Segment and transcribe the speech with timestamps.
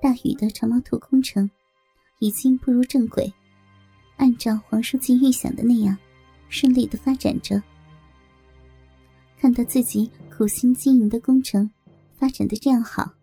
[0.00, 1.50] 大禹的长毛兔工程
[2.20, 3.32] 已经步入正轨，
[4.16, 5.96] 按照黄书记预想的那样，
[6.48, 7.62] 顺利的发展着。
[9.36, 11.70] 看到自己苦心经营的工程
[12.16, 13.14] 发展的这样好，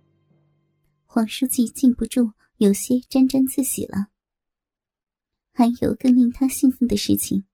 [1.06, 4.08] 黄书记禁不住有些沾沾自喜了。
[5.52, 7.46] 还有更令他兴奋的事情，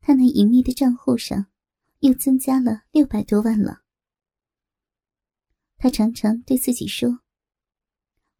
[0.00, 1.46] 他那隐秘的账户上
[2.00, 3.82] 又增加了六百多万了。
[5.76, 7.20] 他常常对自己说：“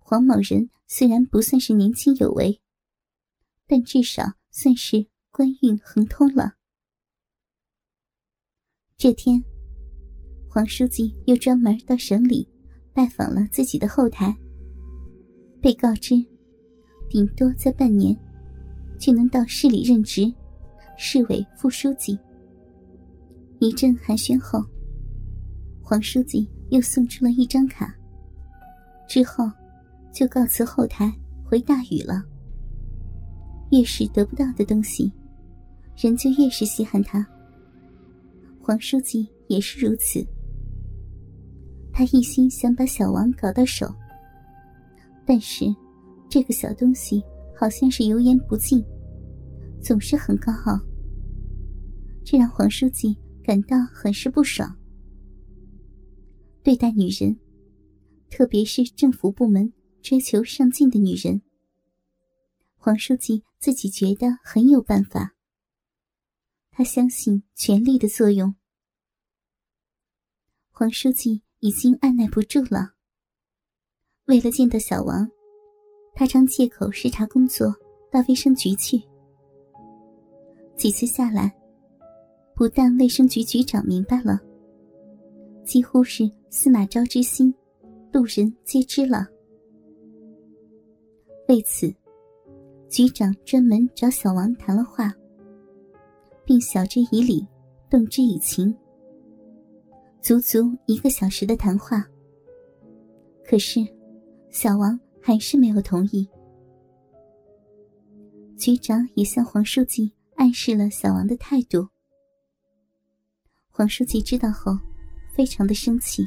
[0.09, 2.62] 黄某人虽然不算是年轻有为，
[3.66, 6.55] 但至少算是官运亨通了。”
[8.96, 9.45] 这天，
[10.48, 12.48] 黄书记又专门到省里
[12.95, 14.34] 拜访了自己的后台，
[15.60, 16.15] 被告知，
[17.10, 18.18] 顶多在半年。
[18.98, 20.32] 就能到市里任职，
[20.96, 22.18] 市委副书记。
[23.60, 24.65] 一阵寒暄后，
[25.82, 27.95] 黄书记又送出了一张卡。
[29.06, 29.45] 之后，
[30.18, 32.24] 就告辞后台回大禹了。
[33.70, 35.12] 越是得不到的东西，
[35.96, 37.24] 人就越是稀罕他。
[38.60, 40.26] 黄书记也是如此。
[41.93, 43.95] 他一心想把小王搞到手，
[45.24, 45.66] 但是
[46.28, 47.23] 这个小东西。
[47.60, 48.84] 好像是油盐不进，
[49.82, 50.80] 总是很高傲，
[52.24, 54.73] 这让黄书记感到很是不爽。
[56.62, 57.37] 对待女人，
[58.30, 59.73] 特别是政府部门
[60.09, 61.42] 追求上进的女人，
[62.78, 65.34] 黄书记自己觉得很有办法。
[66.70, 68.54] 他相信权力的作用。
[70.70, 72.94] 黄书记已经按耐不住了，
[74.25, 75.31] 为了见到小王。
[76.15, 77.76] 他常借口视察工作
[78.10, 79.03] 到卫生局去，
[80.75, 81.54] 几次下来，
[82.54, 84.41] 不但卫生局局长明白了，
[85.66, 87.54] 几乎是司马昭之心，
[88.10, 89.28] 路人皆知了。
[91.49, 91.93] 为此，
[92.88, 95.12] 局长专门找小王谈了话，
[96.44, 97.47] 并晓之以理，
[97.91, 98.75] 动之以情，
[100.21, 102.05] 足足一个小时的谈话。
[103.45, 103.81] 可是，
[104.50, 104.99] 小王。
[105.21, 106.27] 还是没有同意。
[108.56, 111.87] 局长也向黄书记暗示了小王的态度。
[113.69, 114.72] 黄书记知道后，
[115.31, 116.27] 非常的生气。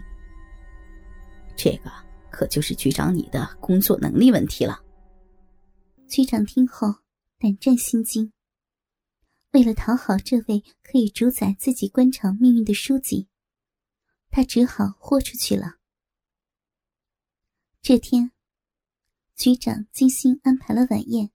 [1.56, 1.90] 这个
[2.30, 4.80] 可就是局长你的工作能力问题了。
[6.12, 6.96] 局长听后
[7.40, 8.34] 胆战心惊。
[9.54, 13.30] 为了讨好这位可以主宰自己官场命运的书记，
[14.30, 15.78] 他只好豁出去了。
[17.82, 18.32] 这天。
[19.38, 21.32] 局长精心安排了晚宴，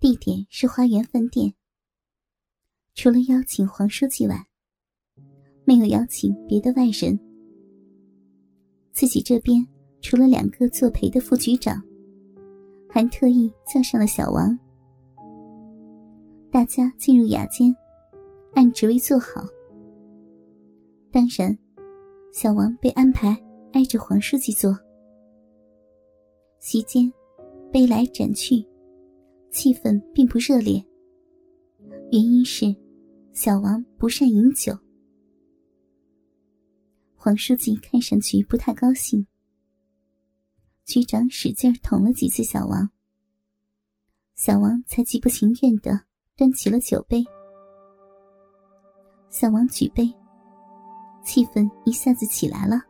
[0.00, 1.54] 地点是花园饭店。
[2.94, 4.48] 除了邀请黄书记外，
[5.64, 7.16] 没有邀请别的外人。
[8.92, 9.64] 自己这边
[10.00, 11.80] 除了两个作陪的副局长，
[12.94, 14.56] 还特意叫上了小王。
[16.48, 17.74] 大家进入雅间，
[18.52, 19.44] 按职位坐好。
[21.10, 21.58] 当然，
[22.32, 23.36] 小王被安排
[23.72, 24.78] 挨着黄书记坐。
[26.60, 27.12] 席间，
[27.72, 28.64] 杯来盏去，
[29.50, 30.80] 气氛并不热烈。
[32.12, 32.72] 原因是，
[33.32, 34.72] 小王不善饮酒。
[37.16, 39.26] 黄书记看上去不太高兴。
[40.84, 42.88] 局长使劲捅了几次小王，
[44.34, 45.98] 小王才极不情愿的
[46.36, 47.24] 端起了酒杯。
[49.30, 50.12] 小王举杯，
[51.24, 52.82] 气氛一下子起来了。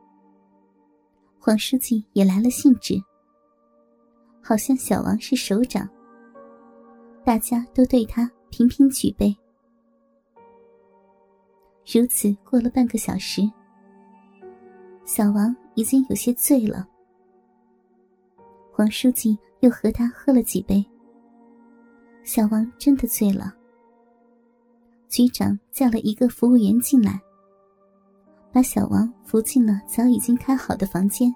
[1.38, 3.00] 黄书记也来了兴致。
[4.42, 5.88] 好像小王是首长，
[7.24, 9.34] 大家都对他频频举杯。
[11.86, 13.40] 如此过了半个小时，
[15.04, 16.88] 小王已经有些醉了。
[18.76, 20.84] 黄书记又和他喝了几杯，
[22.24, 23.54] 小王真的醉了。
[25.08, 27.20] 局长叫了一个服务员进来，
[28.50, 31.32] 把小王扶进了早已经开好的房间。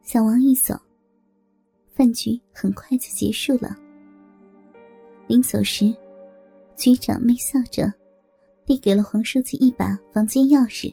[0.00, 0.74] 小王一走。
[1.92, 3.76] 饭局很快就结束了。
[5.26, 5.94] 临走时，
[6.74, 7.92] 局长微笑着
[8.64, 10.90] 递给了黄书记一把房间钥匙。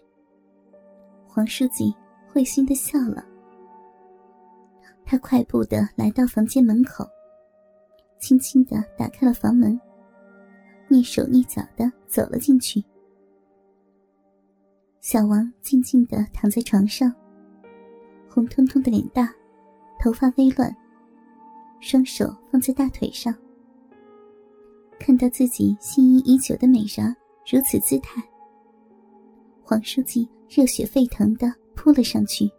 [1.26, 1.96] 黄书记
[2.28, 3.26] 会心的笑了。
[5.06, 7.08] 他快步的来到房间门口，
[8.20, 9.80] 轻轻的打开了房门，
[10.90, 12.84] 蹑手蹑脚的走了进去。
[15.00, 17.14] 小王静静的躺在床上，
[18.28, 19.32] 红彤彤的脸蛋，
[20.00, 20.76] 头发微乱。
[21.82, 23.32] 双手放在大腿上，
[25.00, 27.16] 看到自己心仪已久的美人
[27.46, 28.24] 如此姿态，
[29.62, 32.50] 黄书记热血沸腾的扑了上去。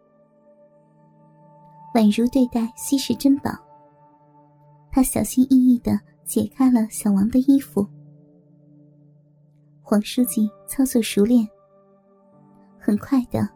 [1.97, 3.51] 宛如对待稀世珍宝。
[4.93, 7.89] 他小心翼翼的解开了小王的衣服。
[9.81, 11.49] 黄书记操作熟练，
[12.79, 13.49] 很快的，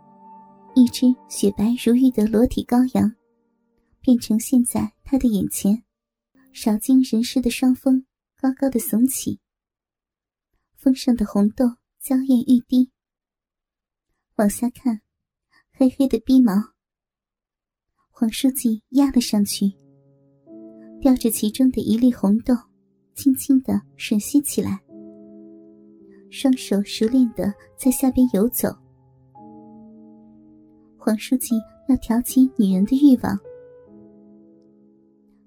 [0.75, 3.15] 一只雪白如玉的裸体羔羊，
[4.01, 5.83] 便呈现在他的眼前。
[6.55, 8.07] 少经人事的双峰
[8.41, 9.39] 高高的耸起，
[10.77, 11.67] 峰上的红豆
[12.01, 12.91] 娇艳欲滴。
[14.37, 15.03] 往下看，
[15.73, 16.55] 黑黑的鼻毛。
[18.21, 19.73] 黄书记压了上去，
[21.01, 22.55] 叼着其中的一粒红豆，
[23.15, 24.79] 轻轻的吮吸起来，
[26.29, 28.69] 双手熟练的在下边游走。
[30.99, 31.55] 黄书记
[31.89, 33.41] 要挑起女人的欲望，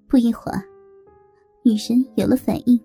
[0.07, 0.59] 不一会儿。
[1.63, 2.75] 女人有了反应，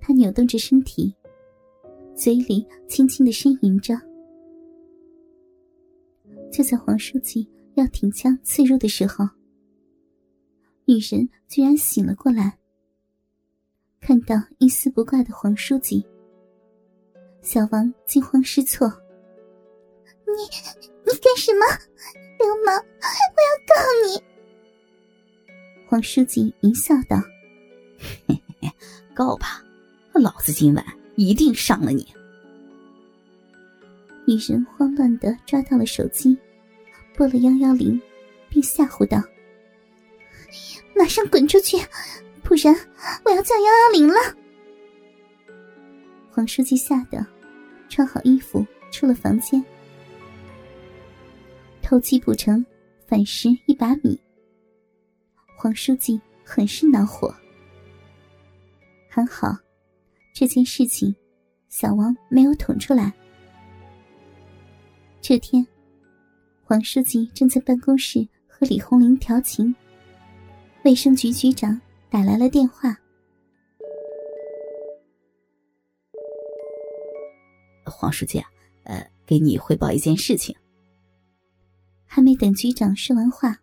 [0.00, 1.14] 她扭动着身体，
[2.14, 3.94] 嘴里轻轻的呻吟着。
[6.50, 7.46] 就在黄书记
[7.78, 9.24] 要挺枪刺入的时候，
[10.84, 12.58] 女人居然醒了过来。
[14.00, 16.04] 看到一丝不挂的黄书记，
[17.40, 18.88] 小王惊慌失措
[20.26, 20.42] ：“你
[21.04, 21.64] 你干什么？
[22.38, 22.76] 流氓！
[22.80, 23.74] 我要告
[24.06, 24.22] 你！”
[25.88, 27.16] 黄书记淫笑道
[29.14, 29.62] ：“告吧，
[30.14, 30.84] 老子今晚
[31.14, 32.06] 一定上了你。”
[34.26, 36.36] 女人慌乱的抓到了手机，
[37.18, 38.00] 拨了幺幺零，
[38.48, 39.20] 并吓唬道
[40.94, 41.76] ：“马上滚出去，
[42.44, 42.72] 不然
[43.24, 44.14] 我要叫幺幺零了。”
[46.30, 47.26] 黄书记吓得
[47.88, 49.60] 穿好衣服出了房间，
[51.82, 52.64] 偷鸡不成
[53.04, 54.16] 反蚀一把米。
[55.56, 57.34] 黄书记很是恼火，
[59.08, 59.56] 还好，
[60.32, 61.12] 这件事情
[61.68, 63.12] 小王没有捅出来。
[65.20, 65.66] 这天，
[66.68, 69.74] 黄书记正在办公室和李红玲调情，
[70.84, 71.80] 卫生局局长
[72.10, 72.94] 打来了电话。
[77.86, 78.44] 黄书记，
[78.82, 80.54] 呃，给你汇报一件事情。
[82.04, 83.62] 还没等局长说完话。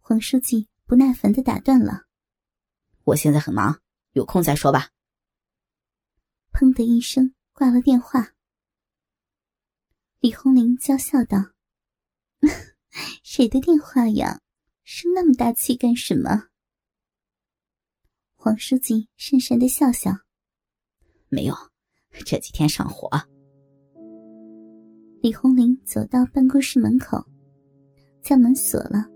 [0.00, 2.04] 黄书记不耐烦的打断了
[3.04, 3.78] ：“我现在很忙，
[4.12, 4.88] 有空再说吧。”
[6.50, 8.32] 砰的一声挂了电话。
[10.20, 11.44] 李红玲娇笑道
[13.22, 14.40] ：“谁的电话呀？
[14.84, 16.48] 生那么大气干什么？”
[18.36, 20.12] 黄书记讪讪的笑笑
[21.30, 21.54] ：“没有，
[22.26, 23.08] 这几天上火。”
[25.22, 27.24] 李红林走到办公室门口，
[28.22, 29.06] 将门锁了。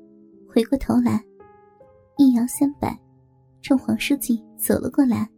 [0.49, 1.23] 回过头来，
[2.17, 2.99] 一摇三摆，
[3.61, 5.29] 冲黄书记走了过来。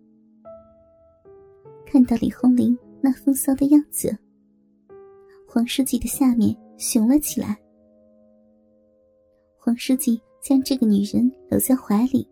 [1.84, 4.16] 看到李红林那风骚的样子，
[5.48, 7.60] 黄书记的下面熊了起来。
[9.70, 12.28] 黄书记将这个女人搂在怀里，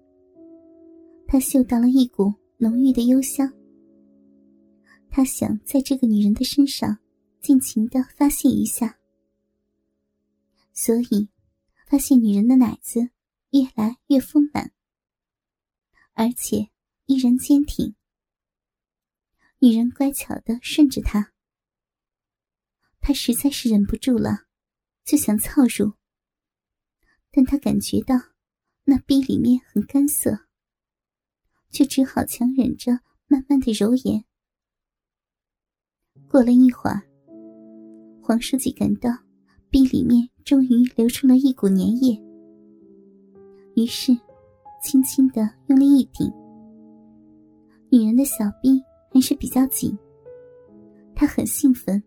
[1.25, 3.49] 他嗅到了一股浓郁的幽香。
[5.09, 6.99] 他想在这个女人的身上
[7.41, 8.99] 尽情的发泄一下，
[10.73, 11.29] 所以。
[11.87, 13.09] 发现女人的奶子
[13.51, 14.73] 越来越丰满，
[16.15, 16.69] 而且
[17.07, 17.95] 依然坚挺。
[19.61, 21.33] 女人乖巧的顺着他，
[23.01, 24.41] 他实在是忍不住了，
[25.05, 25.93] 就想操入，
[27.31, 28.15] 但他感觉到
[28.85, 30.39] 那逼里面很干涩，
[31.71, 34.25] 却只好强忍着，慢慢的揉眼。
[36.29, 37.03] 过了一会儿，
[38.23, 39.11] 黄书记感到。
[39.71, 42.19] 壁里面终于流出了一股粘液，
[43.77, 44.17] 于是
[44.83, 46.27] 轻轻的用力一顶。
[47.91, 48.83] 女人的小臂
[49.13, 49.95] 还是比较紧，
[51.15, 52.03] 她很兴奋，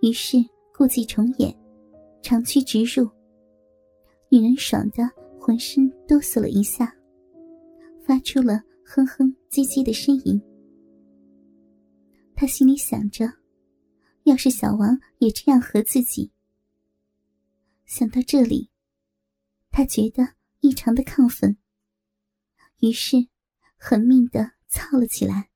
[0.00, 0.38] 于是
[0.74, 1.54] 故伎重演，
[2.22, 3.06] 长驱直入。
[4.30, 5.02] 女人爽的
[5.40, 6.94] 浑身哆嗦了一下，
[8.04, 10.40] 发出了哼哼唧唧的呻吟。
[12.34, 13.26] 她心里想着，
[14.24, 16.30] 要是小王也这样和自己。
[17.86, 18.70] 想到这里，
[19.70, 21.56] 他觉得异常的亢奋，
[22.80, 23.16] 于是
[23.78, 25.48] 狠命的操了起来。